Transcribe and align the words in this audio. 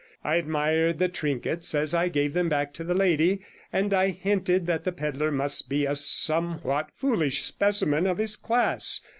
I 0.23 0.37
admired 0.37 0.97
the 0.97 1.09
trinkets 1.09 1.75
as 1.75 1.93
I 1.93 2.09
gave 2.09 2.33
them 2.33 2.49
back 2.49 2.73
to 2.73 2.83
the 2.83 2.95
lady, 2.95 3.41
and 3.71 3.93
I 3.93 4.09
hinted 4.09 4.65
that 4.65 4.83
the 4.83 4.91
pedlar 4.91 5.29
must 5.29 5.69
be 5.69 5.85
a 5.85 5.95
somewhat 5.95 6.89
foolish 6.95 7.43
specimen 7.43 8.07
of 8.07 8.17
his 8.17 8.35
class. 8.35 9.01